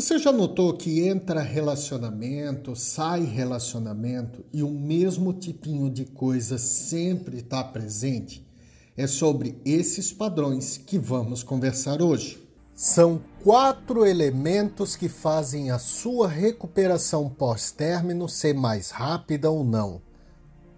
Você 0.00 0.16
já 0.16 0.30
notou 0.30 0.74
que 0.74 1.08
entra 1.08 1.42
relacionamento, 1.42 2.76
sai 2.76 3.24
relacionamento 3.24 4.44
e 4.52 4.62
o 4.62 4.70
mesmo 4.70 5.32
tipinho 5.32 5.90
de 5.90 6.04
coisa 6.04 6.56
sempre 6.56 7.38
está 7.38 7.64
presente? 7.64 8.48
É 8.96 9.08
sobre 9.08 9.60
esses 9.64 10.12
padrões 10.12 10.78
que 10.78 10.96
vamos 11.00 11.42
conversar 11.42 12.00
hoje. 12.00 12.40
São 12.76 13.20
quatro 13.42 14.06
elementos 14.06 14.94
que 14.94 15.08
fazem 15.08 15.72
a 15.72 15.80
sua 15.80 16.28
recuperação 16.28 17.28
pós-término 17.28 18.28
ser 18.28 18.54
mais 18.54 18.90
rápida 18.90 19.50
ou 19.50 19.64
não: 19.64 20.00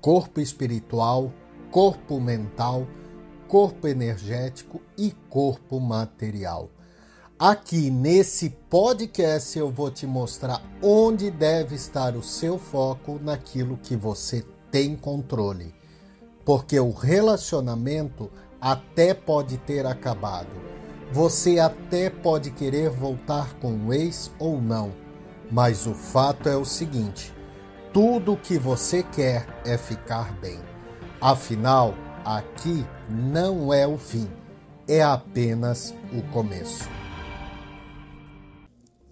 corpo 0.01 0.41
espiritual, 0.41 1.31
corpo 1.71 2.19
mental, 2.19 2.89
corpo 3.47 3.87
energético 3.87 4.81
e 4.97 5.11
corpo 5.29 5.79
material. 5.79 6.71
Aqui 7.41 7.91
nesse 7.91 8.51
podcast 8.51 9.59
eu 9.59 9.71
vou 9.71 9.91
te 9.91 10.07
mostrar 10.07 10.61
onde 10.83 11.31
deve 11.31 11.75
estar 11.75 12.15
o 12.15 12.23
seu 12.23 12.59
foco 12.59 13.19
naquilo 13.19 13.79
que 13.79 13.97
você 13.97 14.45
tem 14.71 14.95
controle. 14.95 15.75
Porque 16.45 16.79
o 16.79 16.93
relacionamento 16.93 18.31
até 18.61 19.15
pode 19.15 19.57
ter 19.57 19.87
acabado. 19.87 20.51
Você 21.13 21.59
até 21.59 22.11
pode 22.11 22.51
querer 22.51 22.91
voltar 22.91 23.55
com 23.55 23.87
o 23.87 23.95
ex 23.95 24.31
ou 24.39 24.61
não. 24.61 24.93
Mas 25.51 25.87
o 25.87 25.95
fato 25.95 26.47
é 26.47 26.59
o 26.59 26.67
seguinte: 26.67 27.35
tudo 27.91 28.37
que 28.37 28.59
você 28.59 29.03
quer 29.03 29.47
é 29.65 29.79
ficar 29.79 30.31
bem. 30.43 30.61
Afinal, 31.19 31.95
aqui 32.23 32.85
não 33.09 33.73
é 33.73 33.87
o 33.87 33.97
fim, 33.97 34.29
é 34.87 35.03
apenas 35.03 35.95
o 36.13 36.21
começo. 36.35 37.00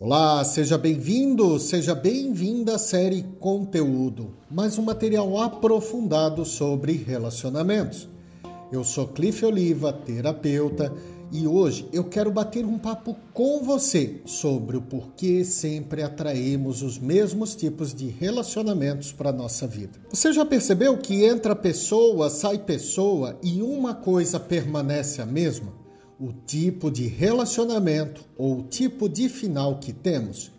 Olá, 0.01 0.45
seja 0.45 0.79
bem-vindo, 0.79 1.59
seja 1.59 1.93
bem-vinda 1.93 2.77
à 2.77 2.79
série 2.79 3.25
Conteúdo, 3.41 4.33
mais 4.49 4.79
um 4.79 4.83
material 4.83 5.37
aprofundado 5.41 6.45
sobre 6.45 6.93
relacionamentos. 6.93 8.09
Eu 8.71 8.85
sou 8.85 9.09
Cliff 9.09 9.45
Oliva, 9.45 9.93
terapeuta, 9.93 10.95
e 11.33 11.49
hoje 11.49 11.89
eu 11.93 12.05
quero 12.05 12.31
bater 12.31 12.65
um 12.65 12.79
papo 12.79 13.17
com 13.35 13.61
você 13.65 14.21
sobre 14.25 14.77
o 14.77 14.83
porquê 14.83 15.45
sempre 15.45 16.05
atraímos 16.05 16.81
os 16.81 16.97
mesmos 16.97 17.57
tipos 17.57 17.93
de 17.93 18.07
relacionamentos 18.07 19.11
para 19.11 19.33
nossa 19.33 19.67
vida. 19.67 19.99
Você 20.13 20.33
já 20.33 20.45
percebeu 20.47 20.97
que 20.97 21.25
entra 21.25 21.57
pessoa, 21.57 22.31
sai 22.31 22.59
pessoa 22.59 23.37
e 23.43 23.61
uma 23.61 23.95
coisa 23.95 24.39
permanece 24.39 25.21
a 25.21 25.27
mesma? 25.27 25.88
O 26.21 26.33
tipo 26.33 26.91
de 26.91 27.07
relacionamento 27.07 28.25
ou 28.37 28.59
o 28.59 28.63
tipo 28.63 29.09
de 29.09 29.29
final 29.29 29.79
que 29.79 29.93
temos? 29.93 30.51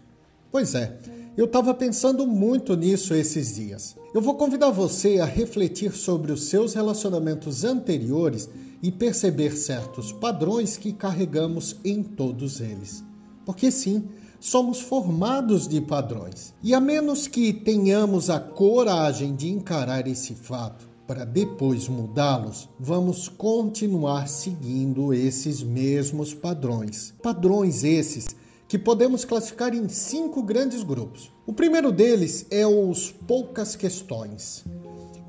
Pois 0.51 0.73
é, 0.73 0.97
eu 1.37 1.45
estava 1.45 1.73
pensando 1.73 2.25
muito 2.25 2.75
nisso 2.75 3.13
esses 3.13 3.55
dias. 3.55 3.95
Eu 4.13 4.21
vou 4.21 4.35
convidar 4.35 4.71
você 4.71 5.19
a 5.19 5.25
refletir 5.25 5.91
sobre 5.93 6.31
os 6.31 6.45
seus 6.45 6.73
relacionamentos 6.73 7.63
anteriores 7.63 8.49
e 8.81 8.91
perceber 8.91 9.55
certos 9.55 10.11
padrões 10.11 10.77
que 10.77 10.91
carregamos 10.91 11.75
em 11.83 12.01
todos 12.01 12.59
eles. 12.59 13.03
Porque 13.45 13.69
sim, 13.69 14.07
somos 14.39 14.81
formados 14.81 15.67
de 15.67 15.79
padrões. 15.79 16.53
E 16.63 16.73
a 16.73 16.79
menos 16.79 17.27
que 17.27 17.53
tenhamos 17.53 18.29
a 18.29 18.39
coragem 18.39 19.35
de 19.35 19.49
encarar 19.49 20.07
esse 20.07 20.33
fato, 20.33 20.88
para 21.09 21.25
depois 21.25 21.87
mudá-los, 21.87 22.69
vamos 22.79 23.27
continuar 23.27 24.27
seguindo 24.27 25.11
esses 25.11 25.63
mesmos 25.63 26.35
padrões. 26.35 27.15
Padrões 27.23 27.83
esses 27.83 28.27
que 28.67 28.77
podemos 28.77 29.25
classificar 29.25 29.73
em 29.73 29.89
cinco 29.89 30.43
grandes 30.43 30.83
grupos. 30.83 31.31
O 31.47 31.51
primeiro 31.51 31.91
deles 31.91 32.45
é 32.51 32.67
os 32.67 33.11
poucas 33.25 33.75
questões. 33.75 34.63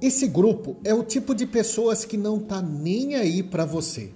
Esse 0.03 0.27
grupo 0.27 0.77
é 0.85 0.93
o 0.93 1.03
tipo 1.03 1.35
de 1.35 1.47
pessoas 1.47 2.05
que 2.05 2.19
não 2.19 2.39
tá 2.39 2.61
nem 2.61 3.15
aí 3.15 3.43
para 3.43 3.65
você. 3.65 4.11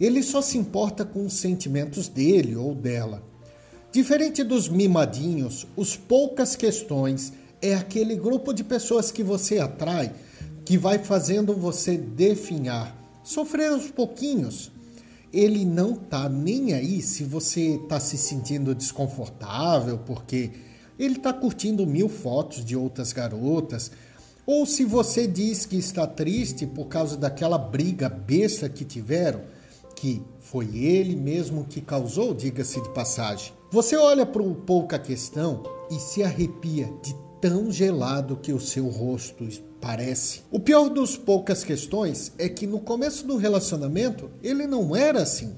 Ele 0.00 0.20
só 0.20 0.42
se 0.42 0.58
importa 0.58 1.04
com 1.04 1.26
os 1.26 1.34
sentimentos 1.34 2.08
dele 2.08 2.56
ou 2.56 2.74
dela. 2.74 3.22
Diferente 3.92 4.42
dos 4.42 4.68
mimadinhos, 4.68 5.64
os 5.76 5.96
poucas 5.96 6.56
questões 6.56 7.32
é 7.62 7.72
aquele 7.72 8.16
grupo 8.16 8.52
de 8.52 8.64
pessoas 8.64 9.12
que 9.12 9.22
você 9.22 9.60
atrai 9.60 10.12
que 10.64 10.78
vai 10.78 10.98
fazendo 10.98 11.54
você 11.54 11.96
definhar, 11.96 12.96
sofrer 13.22 13.70
aos 13.70 13.90
pouquinhos. 13.90 14.72
Ele 15.32 15.64
não 15.64 15.94
tá 15.94 16.28
nem 16.28 16.72
aí 16.72 17.02
se 17.02 17.24
você 17.24 17.80
tá 17.88 17.98
se 17.98 18.16
sentindo 18.16 18.74
desconfortável 18.74 19.98
porque 19.98 20.52
ele 20.98 21.16
tá 21.16 21.32
curtindo 21.32 21.86
mil 21.86 22.08
fotos 22.08 22.64
de 22.64 22.76
outras 22.76 23.12
garotas, 23.12 23.90
ou 24.46 24.66
se 24.66 24.84
você 24.84 25.26
diz 25.26 25.66
que 25.66 25.76
está 25.76 26.06
triste 26.06 26.66
por 26.66 26.86
causa 26.86 27.16
daquela 27.16 27.58
briga 27.58 28.08
besta 28.08 28.68
que 28.68 28.84
tiveram, 28.84 29.40
que 29.96 30.22
foi 30.38 30.76
ele 30.76 31.16
mesmo 31.16 31.64
que 31.64 31.80
causou, 31.80 32.34
diga-se 32.34 32.80
de 32.80 32.90
passagem. 32.90 33.52
Você 33.70 33.96
olha 33.96 34.26
para 34.26 34.42
o 34.42 34.54
pouca 34.54 34.98
questão 34.98 35.62
e 35.90 35.94
se 35.94 36.22
arrepia 36.22 36.92
de 37.02 37.16
tão 37.40 37.70
gelado 37.72 38.36
que 38.36 38.52
o 38.52 38.60
seu 38.60 38.88
rosto 38.88 39.48
parece. 39.84 40.40
O 40.50 40.58
pior 40.58 40.88
dos 40.88 41.14
poucas 41.14 41.62
questões 41.62 42.32
é 42.38 42.48
que 42.48 42.66
no 42.66 42.80
começo 42.80 43.26
do 43.26 43.36
relacionamento 43.36 44.30
ele 44.42 44.66
não 44.66 44.96
era 44.96 45.20
assim. 45.20 45.52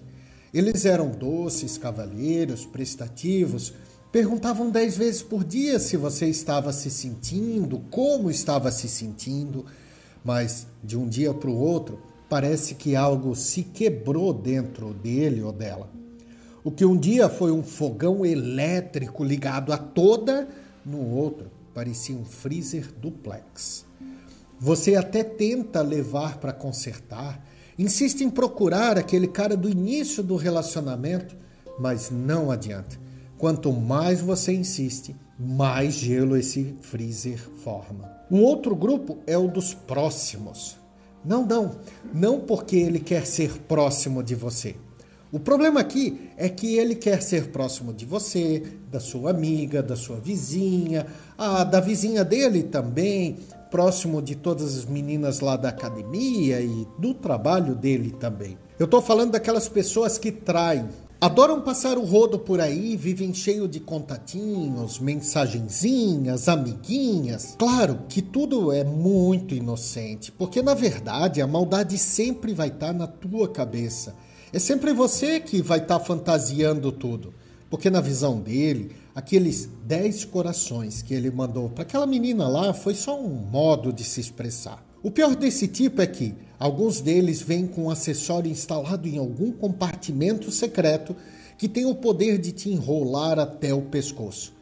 Eles 0.52 0.84
eram 0.84 1.12
doces, 1.12 1.78
cavalheiros, 1.78 2.66
prestativos, 2.66 3.72
perguntavam 4.10 4.68
dez 4.68 4.96
vezes 4.96 5.22
por 5.22 5.44
dia 5.44 5.78
se 5.78 5.96
você 5.96 6.26
estava 6.26 6.72
se 6.72 6.90
sentindo, 6.90 7.78
como 7.88 8.28
estava 8.28 8.72
se 8.72 8.88
sentindo, 8.88 9.64
mas 10.24 10.66
de 10.82 10.98
um 10.98 11.08
dia 11.08 11.32
para 11.32 11.48
o 11.50 11.56
outro 11.56 12.00
parece 12.28 12.74
que 12.74 12.96
algo 12.96 13.36
se 13.36 13.62
quebrou 13.62 14.34
dentro 14.34 14.92
dele 14.92 15.40
ou 15.40 15.52
dela. 15.52 15.88
O 16.64 16.72
que 16.72 16.84
um 16.84 16.96
dia 16.96 17.28
foi 17.28 17.52
um 17.52 17.62
fogão 17.62 18.26
elétrico 18.26 19.22
ligado 19.22 19.72
a 19.72 19.78
toda, 19.78 20.48
no 20.84 21.14
outro 21.14 21.48
parecia 21.76 22.16
um 22.16 22.24
freezer 22.24 22.90
duplex. 23.02 23.84
Você 24.58 24.94
até 24.94 25.22
tenta 25.22 25.82
levar 25.82 26.38
para 26.38 26.52
consertar, 26.52 27.44
insiste 27.78 28.22
em 28.22 28.30
procurar 28.30 28.96
aquele 28.96 29.26
cara 29.26 29.56
do 29.56 29.68
início 29.68 30.22
do 30.22 30.36
relacionamento, 30.36 31.36
mas 31.78 32.10
não 32.10 32.50
adianta. 32.50 32.98
Quanto 33.36 33.70
mais 33.72 34.20
você 34.20 34.54
insiste, 34.54 35.14
mais 35.38 35.94
gelo 35.94 36.36
esse 36.36 36.74
freezer 36.80 37.38
forma. 37.62 38.10
Um 38.30 38.40
outro 38.40 38.74
grupo 38.74 39.18
é 39.26 39.36
o 39.36 39.46
dos 39.46 39.74
próximos. 39.74 40.76
Não, 41.22 41.44
não, 41.44 41.76
não 42.14 42.40
porque 42.40 42.76
ele 42.76 42.98
quer 42.98 43.26
ser 43.26 43.52
próximo 43.68 44.22
de 44.22 44.34
você. 44.34 44.74
O 45.30 45.40
problema 45.40 45.80
aqui 45.80 46.30
é 46.36 46.48
que 46.48 46.76
ele 46.76 46.94
quer 46.94 47.20
ser 47.20 47.48
próximo 47.48 47.92
de 47.92 48.06
você, 48.06 48.62
da 48.90 49.00
sua 49.00 49.30
amiga, 49.30 49.82
da 49.82 49.96
sua 49.96 50.16
vizinha, 50.18 51.06
ah, 51.36 51.64
da 51.64 51.80
vizinha 51.80 52.24
dele 52.24 52.62
também, 52.62 53.36
próximo 53.76 54.22
de 54.22 54.34
todas 54.34 54.78
as 54.78 54.86
meninas 54.86 55.40
lá 55.40 55.54
da 55.54 55.68
academia 55.68 56.62
e 56.62 56.88
do 56.98 57.12
trabalho 57.12 57.74
dele 57.74 58.10
também. 58.18 58.56
Eu 58.78 58.86
estou 58.86 59.02
falando 59.02 59.32
daquelas 59.32 59.68
pessoas 59.68 60.16
que 60.16 60.32
traem, 60.32 60.88
adoram 61.20 61.60
passar 61.60 61.98
o 61.98 62.04
rodo 62.06 62.38
por 62.38 62.58
aí, 62.58 62.96
vivem 62.96 63.34
cheio 63.34 63.68
de 63.68 63.78
contatinhos, 63.78 64.98
mensagenzinhas, 64.98 66.48
amiguinhas. 66.48 67.54
Claro 67.58 67.98
que 68.08 68.22
tudo 68.22 68.72
é 68.72 68.82
muito 68.82 69.54
inocente, 69.54 70.32
porque 70.32 70.62
na 70.62 70.72
verdade 70.72 71.42
a 71.42 71.46
maldade 71.46 71.98
sempre 71.98 72.54
vai 72.54 72.68
estar 72.68 72.86
tá 72.86 72.92
na 72.94 73.06
tua 73.06 73.46
cabeça. 73.46 74.14
É 74.54 74.58
sempre 74.58 74.94
você 74.94 75.38
que 75.38 75.60
vai 75.60 75.80
estar 75.80 75.98
tá 75.98 76.04
fantasiando 76.06 76.90
tudo. 76.90 77.34
Porque 77.68 77.90
na 77.90 78.00
visão 78.00 78.40
dele, 78.40 78.92
aqueles 79.16 79.66
dez 79.82 80.26
corações 80.26 81.00
que 81.00 81.14
ele 81.14 81.30
mandou 81.30 81.70
para 81.70 81.84
aquela 81.84 82.06
menina 82.06 82.46
lá 82.46 82.74
foi 82.74 82.94
só 82.94 83.18
um 83.18 83.28
modo 83.28 83.90
de 83.90 84.04
se 84.04 84.20
expressar. 84.20 84.84
O 85.02 85.10
pior 85.10 85.34
desse 85.34 85.66
tipo 85.66 86.02
é 86.02 86.06
que 86.06 86.34
alguns 86.58 87.00
deles 87.00 87.40
vêm 87.40 87.66
com 87.66 87.84
um 87.84 87.90
acessório 87.90 88.50
instalado 88.50 89.08
em 89.08 89.16
algum 89.16 89.50
compartimento 89.50 90.50
secreto 90.50 91.16
que 91.56 91.66
tem 91.66 91.86
o 91.86 91.94
poder 91.94 92.36
de 92.36 92.52
te 92.52 92.68
enrolar 92.68 93.38
até 93.38 93.72
o 93.72 93.80
pescoço. 93.80 94.52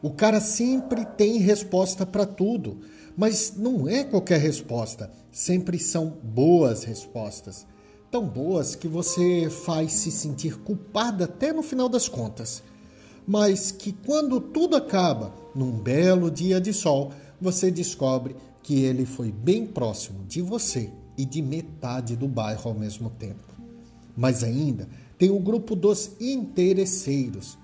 O 0.00 0.10
cara 0.10 0.40
sempre 0.40 1.04
tem 1.04 1.36
resposta 1.36 2.06
para 2.06 2.24
tudo, 2.24 2.78
mas 3.14 3.52
não 3.58 3.86
é 3.86 4.04
qualquer 4.04 4.40
resposta, 4.40 5.10
sempre 5.30 5.78
são 5.78 6.16
boas 6.22 6.84
respostas 6.84 7.66
tão 8.10 8.26
boas 8.26 8.74
que 8.74 8.88
você 8.88 9.50
faz 9.50 9.92
se 9.92 10.10
sentir 10.10 10.58
culpada 10.60 11.24
até 11.24 11.52
no 11.52 11.62
final 11.62 11.90
das 11.90 12.08
contas. 12.08 12.62
Mas 13.28 13.70
que 13.70 13.92
quando 13.92 14.40
tudo 14.40 14.74
acaba, 14.74 15.34
num 15.54 15.70
belo 15.70 16.30
dia 16.30 16.58
de 16.58 16.72
sol, 16.72 17.12
você 17.38 17.70
descobre 17.70 18.34
que 18.62 18.82
ele 18.82 19.04
foi 19.04 19.30
bem 19.30 19.66
próximo 19.66 20.24
de 20.24 20.40
você 20.40 20.90
e 21.14 21.26
de 21.26 21.42
metade 21.42 22.16
do 22.16 22.26
bairro 22.26 22.70
ao 22.70 22.74
mesmo 22.74 23.10
tempo. 23.10 23.44
Mas 24.16 24.42
ainda 24.42 24.88
tem 25.18 25.28
o 25.28 25.38
grupo 25.38 25.76
dos 25.76 26.12
interesseiros. 26.18 27.58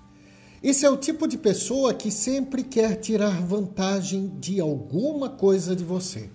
Esse 0.61 0.85
é 0.85 0.89
o 0.89 0.97
tipo 0.97 1.27
de 1.27 1.37
pessoa 1.37 1.95
que 1.95 2.11
sempre 2.11 2.63
quer 2.63 2.97
tirar 2.97 3.41
vantagem 3.41 4.33
de 4.39 4.59
alguma 4.59 5.29
coisa 5.29 5.75
de 5.75 5.83
você. 5.83 6.29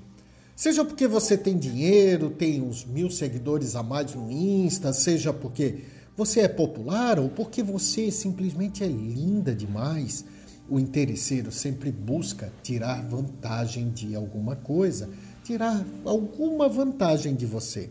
Seja 0.56 0.85
porque 0.85 1.06
você 1.06 1.38
tem 1.38 1.56
dinheiro, 1.56 2.31
tem 2.31 2.61
uns 2.61 2.85
mil 2.85 3.09
seguidores 3.11 3.77
a 3.77 3.82
mais 3.82 4.12
no 4.12 4.29
Insta, 4.29 4.93
seja 4.93 5.32
porque 5.32 5.85
você 6.20 6.40
é 6.40 6.49
popular 6.49 7.19
ou 7.19 7.31
porque 7.31 7.62
você 7.62 8.11
simplesmente 8.11 8.84
é 8.84 8.87
linda 8.87 9.55
demais. 9.55 10.22
O 10.69 10.78
interesseiro 10.78 11.50
sempre 11.50 11.90
busca 11.90 12.52
tirar 12.62 13.02
vantagem 13.08 13.88
de 13.88 14.14
alguma 14.14 14.55
coisa, 14.55 15.08
tirar 15.43 15.82
alguma 16.05 16.69
vantagem 16.69 17.34
de 17.34 17.46
você. 17.46 17.88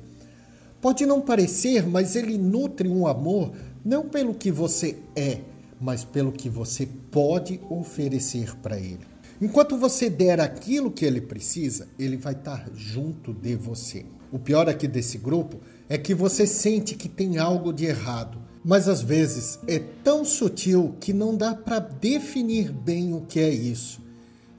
Pode 0.80 1.08
não 1.08 1.20
parecer, 1.20 1.88
mas 1.88 2.16
ele 2.16 2.38
nutre 2.38 2.88
um 2.88 3.08
amor 3.08 3.52
não 3.84 4.08
pelo 4.08 4.36
que 4.36 4.52
você 4.52 5.00
é, 5.16 5.40
mas 5.82 6.04
pelo 6.04 6.32
que 6.32 6.50
você 6.50 6.86
pode 6.86 7.60
oferecer 7.68 8.56
para 8.58 8.78
ele. 8.78 9.08
Enquanto 9.42 9.78
você 9.78 10.10
der 10.10 10.42
aquilo 10.42 10.92
que 10.92 11.06
ele 11.06 11.22
precisa, 11.22 11.88
ele 11.98 12.18
vai 12.18 12.34
estar 12.34 12.70
junto 12.76 13.34
de 13.34 13.56
você. 13.56 14.06
O 14.34 14.38
pior 14.38 14.68
aqui 14.68 14.86
desse 14.86 15.18
grupo 15.18 15.62
é 15.88 15.98
que 15.98 16.14
você 16.14 16.46
sente 16.46 16.94
que 16.94 17.08
tem 17.08 17.38
algo 17.38 17.72
de 17.72 17.86
errado, 17.86 18.38
mas 18.66 18.90
às 18.90 19.02
vezes 19.02 19.58
é 19.66 19.80
tão 20.04 20.26
sutil 20.26 20.94
que 21.00 21.14
não 21.14 21.38
dá 21.38 21.56
para 21.56 21.80
definir 21.80 22.70
bem 22.74 23.14
o 23.14 23.22
que 23.22 23.40
é 23.40 23.50
isso. 23.50 24.02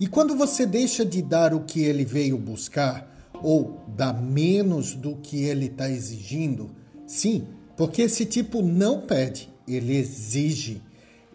E 0.00 0.06
quando 0.06 0.34
você 0.34 0.64
deixa 0.64 1.04
de 1.04 1.20
dar 1.20 1.52
o 1.52 1.60
que 1.60 1.82
ele 1.82 2.06
veio 2.06 2.38
buscar, 2.38 3.30
ou 3.42 3.84
dá 3.86 4.14
menos 4.14 4.94
do 4.94 5.14
que 5.16 5.42
ele 5.44 5.66
está 5.66 5.90
exigindo, 5.90 6.70
sim, 7.06 7.46
porque 7.76 8.02
esse 8.02 8.24
tipo 8.24 8.62
não 8.62 9.02
pede, 9.02 9.50
ele 9.68 9.94
exige. 9.94 10.80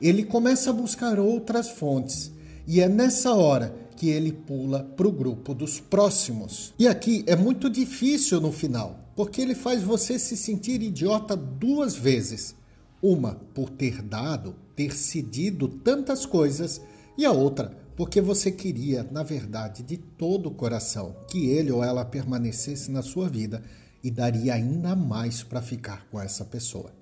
Ele 0.01 0.23
começa 0.23 0.71
a 0.71 0.73
buscar 0.73 1.19
outras 1.19 1.69
fontes 1.69 2.33
e 2.67 2.81
é 2.81 2.89
nessa 2.89 3.33
hora 3.33 3.75
que 3.95 4.09
ele 4.09 4.31
pula 4.31 4.83
para 4.83 5.07
o 5.07 5.11
grupo 5.11 5.53
dos 5.53 5.79
próximos. 5.79 6.73
E 6.77 6.87
aqui 6.87 7.23
é 7.27 7.35
muito 7.35 7.69
difícil 7.69 8.41
no 8.41 8.51
final, 8.51 9.11
porque 9.15 9.41
ele 9.41 9.55
faz 9.55 9.81
você 9.81 10.19
se 10.19 10.35
sentir 10.35 10.81
idiota 10.81 11.35
duas 11.35 11.95
vezes. 11.95 12.55
Uma 13.01 13.35
por 13.53 13.69
ter 13.69 14.01
dado, 14.01 14.55
ter 14.75 14.95
cedido 14.95 15.67
tantas 15.67 16.25
coisas, 16.25 16.81
e 17.17 17.25
a 17.25 17.31
outra 17.31 17.85
porque 17.95 18.19
você 18.19 18.51
queria, 18.51 19.07
na 19.09 19.23
verdade, 19.23 19.81
de 19.81 19.97
todo 19.97 20.47
o 20.47 20.53
coração, 20.53 21.15
que 21.29 21.47
ele 21.47 21.71
ou 21.71 21.83
ela 21.83 22.03
permanecesse 22.03 22.91
na 22.91 23.01
sua 23.01 23.29
vida 23.29 23.63
e 24.03 24.11
daria 24.11 24.53
ainda 24.53 24.95
mais 24.95 25.43
para 25.43 25.61
ficar 25.61 26.05
com 26.09 26.19
essa 26.19 26.43
pessoa. 26.43 26.93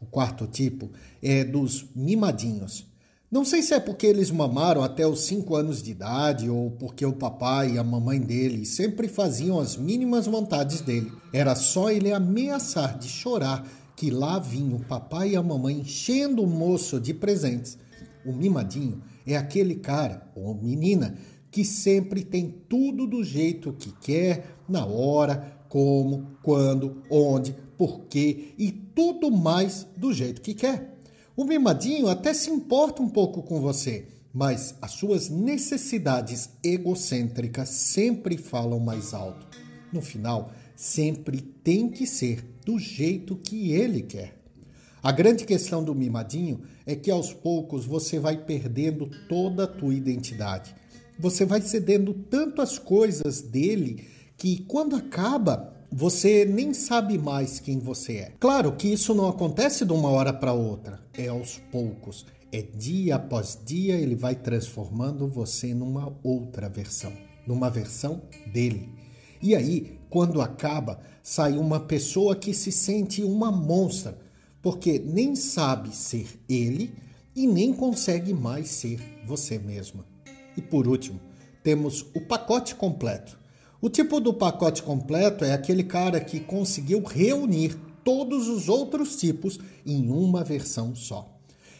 O 0.00 0.04
quarto 0.04 0.46
tipo 0.46 0.90
é 1.22 1.42
dos 1.42 1.86
mimadinhos. 1.94 2.86
Não 3.36 3.44
sei 3.44 3.60
se 3.60 3.74
é 3.74 3.78
porque 3.78 4.06
eles 4.06 4.30
mamaram 4.30 4.82
até 4.82 5.06
os 5.06 5.20
5 5.26 5.54
anos 5.54 5.82
de 5.82 5.90
idade 5.90 6.48
ou 6.48 6.70
porque 6.70 7.04
o 7.04 7.12
papai 7.12 7.72
e 7.72 7.78
a 7.78 7.84
mamãe 7.84 8.18
dele 8.18 8.64
sempre 8.64 9.08
faziam 9.08 9.60
as 9.60 9.76
mínimas 9.76 10.26
vontades 10.26 10.80
dele. 10.80 11.12
Era 11.34 11.54
só 11.54 11.90
ele 11.90 12.14
ameaçar 12.14 12.98
de 12.98 13.08
chorar 13.08 13.68
que 13.94 14.10
lá 14.10 14.38
vinha 14.38 14.74
o 14.74 14.82
papai 14.82 15.32
e 15.32 15.36
a 15.36 15.42
mamãe 15.42 15.80
enchendo 15.80 16.42
o 16.42 16.46
moço 16.46 16.98
de 16.98 17.12
presentes. 17.12 17.76
O 18.24 18.32
mimadinho 18.32 19.02
é 19.26 19.36
aquele 19.36 19.74
cara 19.74 20.26
ou 20.34 20.54
menina 20.54 21.14
que 21.50 21.62
sempre 21.62 22.24
tem 22.24 22.48
tudo 22.66 23.06
do 23.06 23.22
jeito 23.22 23.70
que 23.74 23.92
quer, 24.00 24.56
na 24.66 24.86
hora, 24.86 25.60
como, 25.68 26.38
quando, 26.42 27.02
onde, 27.10 27.54
porquê 27.76 28.54
e 28.56 28.72
tudo 28.72 29.30
mais 29.30 29.86
do 29.94 30.10
jeito 30.10 30.40
que 30.40 30.54
quer. 30.54 30.95
O 31.36 31.44
mimadinho 31.44 32.08
até 32.08 32.32
se 32.32 32.48
importa 32.48 33.02
um 33.02 33.10
pouco 33.10 33.42
com 33.42 33.60
você, 33.60 34.06
mas 34.32 34.74
as 34.80 34.92
suas 34.92 35.28
necessidades 35.28 36.48
egocêntricas 36.64 37.68
sempre 37.68 38.38
falam 38.38 38.80
mais 38.80 39.12
alto. 39.12 39.46
No 39.92 40.00
final, 40.00 40.50
sempre 40.74 41.42
tem 41.42 41.90
que 41.90 42.06
ser 42.06 42.42
do 42.64 42.78
jeito 42.78 43.36
que 43.36 43.72
ele 43.72 44.00
quer. 44.00 44.34
A 45.02 45.12
grande 45.12 45.44
questão 45.44 45.84
do 45.84 45.94
mimadinho 45.94 46.62
é 46.86 46.96
que 46.96 47.10
aos 47.10 47.34
poucos 47.34 47.84
você 47.84 48.18
vai 48.18 48.38
perdendo 48.38 49.10
toda 49.28 49.64
a 49.64 49.68
tua 49.68 49.92
identidade. 49.92 50.74
Você 51.18 51.44
vai 51.44 51.60
cedendo 51.60 52.14
tanto 52.14 52.62
as 52.62 52.78
coisas 52.78 53.42
dele 53.42 54.06
que 54.38 54.64
quando 54.64 54.96
acaba 54.96 55.75
você 55.98 56.44
nem 56.44 56.74
sabe 56.74 57.16
mais 57.16 57.58
quem 57.58 57.78
você 57.78 58.16
é. 58.18 58.32
Claro 58.38 58.72
que 58.76 58.86
isso 58.86 59.14
não 59.14 59.30
acontece 59.30 59.82
de 59.82 59.94
uma 59.94 60.10
hora 60.10 60.30
para 60.30 60.52
outra, 60.52 61.00
é 61.16 61.28
aos 61.28 61.56
poucos. 61.72 62.26
É 62.52 62.60
dia 62.60 63.14
após 63.14 63.58
dia 63.64 63.94
ele 63.94 64.14
vai 64.14 64.34
transformando 64.34 65.26
você 65.26 65.72
numa 65.72 66.14
outra 66.22 66.68
versão, 66.68 67.14
numa 67.46 67.70
versão 67.70 68.20
dele. 68.52 68.90
E 69.40 69.56
aí, 69.56 69.98
quando 70.10 70.42
acaba, 70.42 71.00
sai 71.22 71.56
uma 71.56 71.80
pessoa 71.80 72.36
que 72.36 72.52
se 72.52 72.70
sente 72.70 73.24
uma 73.24 73.50
monstra, 73.50 74.18
porque 74.60 74.98
nem 74.98 75.34
sabe 75.34 75.96
ser 75.96 76.28
ele 76.46 76.94
e 77.34 77.46
nem 77.46 77.72
consegue 77.72 78.34
mais 78.34 78.68
ser 78.68 79.00
você 79.26 79.58
mesma. 79.58 80.04
E 80.58 80.60
por 80.60 80.86
último, 80.86 81.18
temos 81.62 82.02
o 82.14 82.20
pacote 82.20 82.74
completo 82.74 83.45
o 83.86 83.88
tipo 83.88 84.18
do 84.18 84.34
pacote 84.34 84.82
completo 84.82 85.44
é 85.44 85.52
aquele 85.52 85.84
cara 85.84 86.18
que 86.18 86.40
conseguiu 86.40 87.04
reunir 87.04 87.76
todos 88.02 88.48
os 88.48 88.68
outros 88.68 89.14
tipos 89.14 89.60
em 89.86 90.10
uma 90.10 90.42
versão 90.42 90.92
só. 90.92 91.38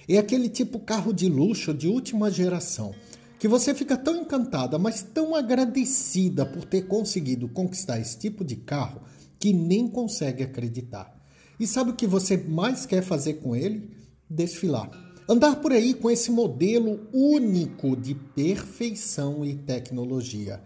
É 0.09 0.17
aquele 0.17 0.49
tipo 0.49 0.79
carro 0.79 1.13
de 1.13 1.29
luxo 1.29 1.75
de 1.75 1.89
última 1.89 2.31
geração, 2.31 2.95
que 3.41 3.49
você 3.49 3.75
fica 3.75 3.97
tão 3.97 4.23
encantada, 4.23 4.79
mas 4.79 5.03
tão 5.03 5.35
agradecida 5.35 6.47
por 6.47 6.65
ter 6.65 6.83
conseguido 6.83 7.49
conquistar 7.49 7.99
esse 7.99 8.17
tipo 8.17 8.45
de 8.45 8.55
carro 8.55 9.01
que 9.41 9.53
nem 9.53 9.89
consegue 9.89 10.45
acreditar. 10.45 11.13
E 11.59 11.67
sabe 11.67 11.91
o 11.91 11.97
que 11.97 12.07
você 12.07 12.37
mais 12.37 12.87
quer 12.87 13.03
fazer 13.03 13.35
com 13.35 13.57
ele? 13.57 13.91
Desfilar. 14.31 14.93
Andar 15.29 15.57
por 15.57 15.73
aí 15.73 15.93
com 15.93 16.09
esse 16.09 16.31
modelo 16.31 17.01
único 17.13 17.97
de 17.97 18.15
perfeição 18.15 19.45
e 19.45 19.57
tecnologia. 19.57 20.63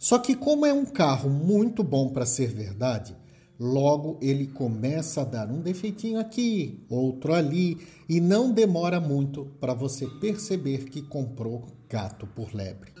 Só 0.00 0.18
que, 0.18 0.34
como 0.34 0.64
é 0.64 0.72
um 0.72 0.86
carro 0.86 1.28
muito 1.28 1.84
bom 1.84 2.08
para 2.08 2.24
ser 2.24 2.46
verdade, 2.46 3.14
logo 3.58 4.16
ele 4.22 4.46
começa 4.46 5.20
a 5.20 5.24
dar 5.26 5.50
um 5.50 5.60
defeitinho 5.60 6.18
aqui, 6.18 6.82
outro 6.88 7.34
ali, 7.34 7.76
e 8.08 8.18
não 8.18 8.50
demora 8.50 8.98
muito 8.98 9.44
para 9.60 9.74
você 9.74 10.06
perceber 10.06 10.86
que 10.86 11.02
comprou 11.02 11.66
gato 11.86 12.26
por 12.26 12.54
lebre. 12.54 12.94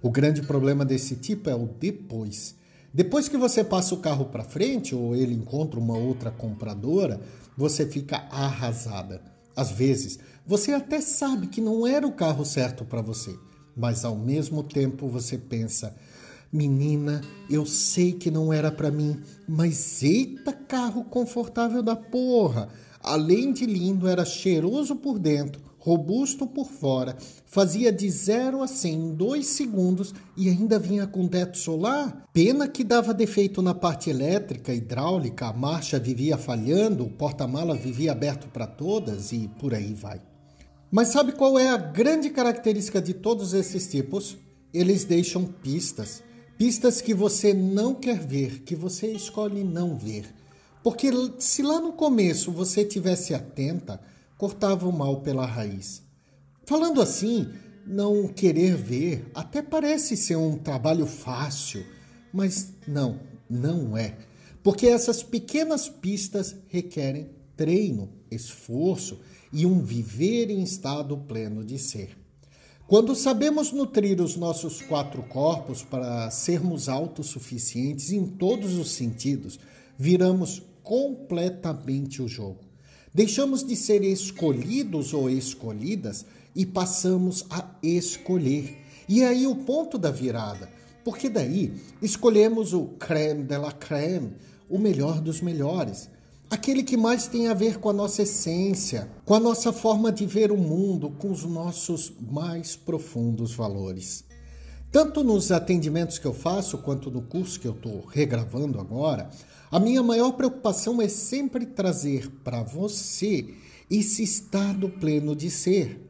O 0.00 0.12
grande 0.12 0.40
problema 0.42 0.84
desse 0.84 1.16
tipo 1.16 1.50
é 1.50 1.56
o 1.56 1.66
depois. 1.66 2.54
Depois 2.94 3.28
que 3.28 3.36
você 3.36 3.64
passa 3.64 3.96
o 3.96 4.00
carro 4.00 4.26
para 4.26 4.44
frente 4.44 4.94
ou 4.94 5.16
ele 5.16 5.34
encontra 5.34 5.80
uma 5.80 5.98
outra 5.98 6.30
compradora, 6.30 7.20
você 7.56 7.84
fica 7.84 8.28
arrasada. 8.30 9.20
Às 9.56 9.72
vezes, 9.72 10.20
você 10.46 10.72
até 10.72 11.00
sabe 11.00 11.48
que 11.48 11.60
não 11.60 11.84
era 11.84 12.06
o 12.06 12.12
carro 12.12 12.44
certo 12.44 12.84
para 12.84 13.02
você, 13.02 13.36
mas 13.76 14.04
ao 14.04 14.14
mesmo 14.14 14.62
tempo 14.62 15.08
você 15.08 15.36
pensa: 15.36 15.96
Menina, 16.50 17.20
eu 17.50 17.66
sei 17.66 18.12
que 18.12 18.30
não 18.30 18.50
era 18.50 18.72
para 18.72 18.90
mim, 18.90 19.20
mas 19.46 20.02
eita 20.02 20.50
carro 20.50 21.04
confortável 21.04 21.82
da 21.82 21.94
porra! 21.94 22.70
Além 23.02 23.52
de 23.52 23.66
lindo, 23.66 24.08
era 24.08 24.24
cheiroso 24.24 24.96
por 24.96 25.18
dentro, 25.18 25.60
robusto 25.78 26.46
por 26.46 26.66
fora, 26.66 27.16
fazia 27.44 27.92
de 27.92 28.08
0 28.10 28.62
a 28.62 28.66
100 28.66 28.94
em 28.94 29.14
2 29.14 29.46
segundos 29.46 30.14
e 30.36 30.48
ainda 30.48 30.78
vinha 30.78 31.06
com 31.06 31.28
teto 31.28 31.58
solar. 31.58 32.26
Pena 32.32 32.66
que 32.66 32.82
dava 32.82 33.12
defeito 33.12 33.60
na 33.60 33.74
parte 33.74 34.08
elétrica, 34.08 34.72
hidráulica, 34.72 35.48
a 35.48 35.52
marcha 35.52 35.98
vivia 35.98 36.38
falhando, 36.38 37.04
o 37.04 37.10
porta-mala 37.10 37.74
vivia 37.74 38.12
aberto 38.12 38.48
para 38.48 38.66
todas 38.66 39.32
e 39.32 39.48
por 39.60 39.74
aí 39.74 39.92
vai. 39.92 40.20
Mas 40.90 41.08
sabe 41.08 41.32
qual 41.32 41.58
é 41.58 41.68
a 41.68 41.76
grande 41.76 42.30
característica 42.30 43.02
de 43.02 43.12
todos 43.12 43.52
esses 43.52 43.86
tipos? 43.86 44.38
Eles 44.72 45.04
deixam 45.04 45.44
pistas. 45.44 46.22
Pistas 46.58 47.00
que 47.00 47.14
você 47.14 47.54
não 47.54 47.94
quer 47.94 48.18
ver, 48.18 48.62
que 48.64 48.74
você 48.74 49.06
escolhe 49.12 49.62
não 49.62 49.96
ver. 49.96 50.34
Porque 50.82 51.08
se 51.38 51.62
lá 51.62 51.80
no 51.80 51.92
começo 51.92 52.50
você 52.50 52.84
tivesse 52.84 53.32
atenta, 53.32 54.00
cortava 54.36 54.88
o 54.88 54.92
mal 54.92 55.20
pela 55.20 55.46
raiz. 55.46 56.02
Falando 56.66 57.00
assim, 57.00 57.48
não 57.86 58.26
querer 58.26 58.74
ver 58.74 59.30
até 59.32 59.62
parece 59.62 60.16
ser 60.16 60.34
um 60.34 60.58
trabalho 60.58 61.06
fácil, 61.06 61.86
mas 62.32 62.72
não, 62.88 63.20
não 63.48 63.96
é. 63.96 64.18
Porque 64.60 64.88
essas 64.88 65.22
pequenas 65.22 65.88
pistas 65.88 66.56
requerem 66.66 67.30
treino, 67.56 68.10
esforço 68.32 69.20
e 69.52 69.64
um 69.64 69.80
viver 69.80 70.50
em 70.50 70.64
estado 70.64 71.16
pleno 71.16 71.64
de 71.64 71.78
ser. 71.78 72.18
Quando 72.88 73.14
sabemos 73.14 73.70
nutrir 73.70 74.18
os 74.18 74.34
nossos 74.34 74.80
quatro 74.80 75.22
corpos 75.24 75.82
para 75.82 76.30
sermos 76.30 76.88
autossuficientes 76.88 78.12
em 78.12 78.24
todos 78.24 78.78
os 78.78 78.92
sentidos, 78.92 79.60
viramos 79.98 80.62
completamente 80.82 82.22
o 82.22 82.26
jogo. 82.26 82.60
Deixamos 83.12 83.62
de 83.62 83.76
ser 83.76 84.02
escolhidos 84.02 85.12
ou 85.12 85.28
escolhidas 85.28 86.24
e 86.56 86.64
passamos 86.64 87.44
a 87.50 87.76
escolher. 87.82 88.78
E 89.06 89.22
aí 89.22 89.46
o 89.46 89.54
ponto 89.54 89.98
da 89.98 90.10
virada, 90.10 90.70
porque 91.04 91.28
daí 91.28 91.74
escolhemos 92.00 92.72
o 92.72 92.86
creme 92.98 93.44
de 93.44 93.58
la 93.58 93.72
creme, 93.72 94.32
o 94.66 94.78
melhor 94.78 95.20
dos 95.20 95.42
melhores 95.42 96.08
aquele 96.50 96.82
que 96.82 96.96
mais 96.96 97.26
tem 97.26 97.48
a 97.48 97.54
ver 97.54 97.78
com 97.78 97.88
a 97.88 97.92
nossa 97.92 98.22
essência, 98.22 99.10
com 99.24 99.34
a 99.34 99.40
nossa 99.40 99.72
forma 99.72 100.10
de 100.10 100.24
ver 100.24 100.50
o 100.50 100.56
mundo, 100.56 101.10
com 101.10 101.30
os 101.30 101.44
nossos 101.44 102.12
mais 102.20 102.74
profundos 102.76 103.54
valores. 103.54 104.24
Tanto 104.90 105.22
nos 105.22 105.52
atendimentos 105.52 106.18
que 106.18 106.26
eu 106.26 106.32
faço, 106.32 106.78
quanto 106.78 107.10
no 107.10 107.20
curso 107.20 107.60
que 107.60 107.68
eu 107.68 107.72
estou 107.72 108.06
regravando 108.06 108.80
agora, 108.80 109.28
a 109.70 109.78
minha 109.78 110.02
maior 110.02 110.32
preocupação 110.32 111.02
é 111.02 111.08
sempre 111.08 111.66
trazer 111.66 112.30
para 112.42 112.62
você 112.62 113.54
esse 113.90 114.22
estado 114.22 114.88
pleno 114.88 115.36
de 115.36 115.50
ser. 115.50 116.00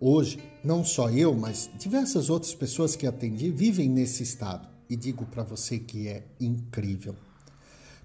Hoje, 0.00 0.38
não 0.64 0.82
só 0.82 1.10
eu, 1.10 1.34
mas 1.34 1.70
diversas 1.78 2.30
outras 2.30 2.54
pessoas 2.54 2.96
que 2.96 3.06
atendi 3.06 3.50
vivem 3.50 3.88
nesse 3.88 4.22
estado. 4.22 4.66
E 4.88 4.96
digo 4.96 5.26
para 5.26 5.42
você 5.42 5.78
que 5.78 6.08
é 6.08 6.24
incrível. 6.40 7.14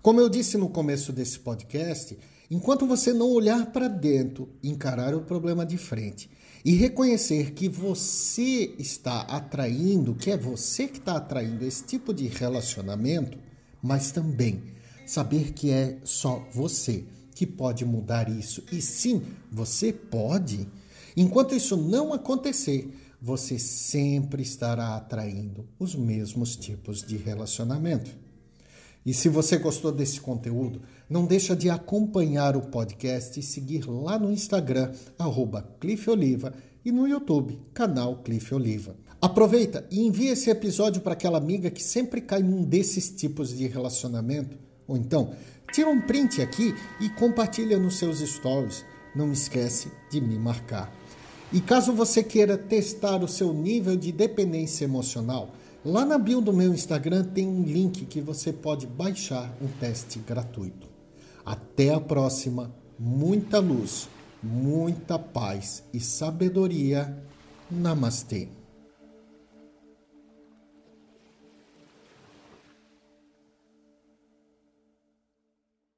Como 0.08 0.22
eu 0.22 0.30
disse 0.30 0.58
no 0.58 0.70
começo 0.70 1.12
desse 1.12 1.38
podcast, 1.38 2.18
enquanto 2.50 2.88
você 2.88 3.12
não 3.12 3.30
olhar 3.30 3.74
para 3.74 3.90
dentro, 3.90 4.48
encarar 4.64 5.14
o 5.14 5.24
problema 5.24 5.66
de 5.66 5.78
frente 5.78 6.30
e 6.64 6.76
reconhecer 6.76 7.52
que 7.52 7.68
você 7.68 8.74
está 8.80 9.24
atraindo, 9.24 10.16
que 10.16 10.32
é 10.32 10.38
você 10.38 10.88
que 10.88 11.00
está 11.00 11.18
atraindo 11.18 11.66
esse 11.66 11.84
tipo 11.84 12.14
de 12.14 12.26
relacionamento, 12.26 13.38
mas 13.84 14.10
também 14.10 14.64
saber 15.06 15.52
que 15.52 15.72
é 15.72 15.98
só 16.06 16.42
você 16.54 17.04
que 17.36 17.46
pode 17.46 17.84
mudar 17.84 18.30
isso. 18.30 18.64
E 18.72 18.82
sim, 18.82 19.22
você 19.52 19.92
pode. 19.92 20.70
Enquanto 21.18 21.54
isso 21.54 21.76
não 21.76 22.14
acontecer, 22.14 22.90
você 23.22 23.60
sempre 23.60 24.42
estará 24.42 24.96
atraindo 24.96 25.68
os 25.78 25.96
mesmos 25.96 26.56
tipos 26.56 27.04
de 27.04 27.18
relacionamento. 27.18 28.27
E 29.08 29.14
se 29.14 29.30
você 29.30 29.58
gostou 29.58 29.90
desse 29.90 30.20
conteúdo, 30.20 30.82
não 31.10 31.26
deixa 31.26 31.56
de 31.56 31.70
acompanhar 31.70 32.58
o 32.58 32.64
podcast 32.64 33.40
e 33.40 33.42
seguir 33.42 33.90
lá 33.90 34.20
no 34.20 34.30
Instagram, 34.30 34.92
arroba 35.18 35.66
Oliva, 36.10 36.54
e 36.84 36.92
no 36.92 37.08
YouTube, 37.08 37.58
canal 37.74 38.18
Cliff 38.18 38.54
Oliva. 38.54 38.98
Aproveita 39.22 39.88
e 39.90 40.02
envia 40.02 40.34
esse 40.34 40.50
episódio 40.50 41.00
para 41.00 41.14
aquela 41.14 41.38
amiga 41.38 41.72
que 41.72 41.82
sempre 41.82 42.20
cai 42.20 42.44
num 42.44 42.66
desses 42.66 43.10
tipos 43.10 43.58
de 43.58 43.66
relacionamento. 43.66 44.58
Ou 44.86 44.98
então, 44.98 45.34
tira 45.72 45.90
um 45.90 46.02
print 46.02 46.42
aqui 46.42 46.76
e 47.00 47.10
compartilha 47.12 47.80
nos 47.80 47.96
seus 47.96 48.20
stories. 48.20 48.84
Não 49.16 49.32
esquece 49.32 49.90
de 50.12 50.20
me 50.20 50.38
marcar. 50.38 50.94
E 51.54 51.62
caso 51.62 51.94
você 51.94 52.22
queira 52.22 52.58
testar 52.58 53.24
o 53.24 53.28
seu 53.28 53.54
nível 53.54 53.96
de 53.96 54.12
dependência 54.12 54.84
emocional, 54.84 55.56
Lá 55.88 56.04
na 56.04 56.18
bio 56.18 56.42
do 56.42 56.52
meu 56.52 56.74
Instagram 56.74 57.24
tem 57.24 57.48
um 57.48 57.64
link 57.64 58.06
que 58.08 58.20
você 58.20 58.52
pode 58.52 58.86
baixar 58.86 59.56
um 59.62 59.70
teste 59.80 60.20
gratuito. 60.20 60.86
Até 61.46 61.94
a 61.94 62.00
próxima. 62.02 62.76
Muita 63.00 63.60
luz, 63.60 64.10
muita 64.44 65.18
paz 65.18 65.86
e 65.94 66.02
sabedoria. 66.02 67.18
Namastê. 67.72 68.50